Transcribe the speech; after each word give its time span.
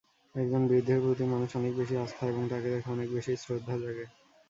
একজন 0.35 0.61
বৃদ্ধের 0.67 0.99
প্রতি 1.01 1.23
মানুষ 1.25 1.49
অনেক 1.55 1.73
বেশী 1.79 1.95
আস্থা 1.97 2.23
এবং 2.27 2.43
তাঁকে 2.51 2.69
দেখে 2.73 2.89
অনেক 2.91 3.07
বেশী 3.15 3.33
শ্রদ্ধা 3.37 3.75
জাগে। 3.77 4.05